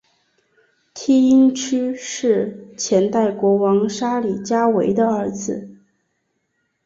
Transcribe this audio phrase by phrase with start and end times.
[0.95, 5.77] 梯因屈是前代国王沙里伽维的儿子。